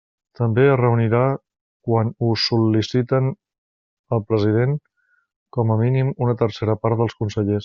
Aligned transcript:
També 0.37 0.61
es 0.67 0.77
reunirà 0.79 1.19
quan 1.89 2.09
ho 2.27 2.31
sol·liciten 2.45 3.29
al 4.17 4.25
president, 4.31 4.77
com 5.59 5.75
a 5.77 5.81
mínim, 5.87 6.13
una 6.27 6.39
tercera 6.45 6.79
part 6.87 7.03
dels 7.05 7.21
consellers. 7.23 7.59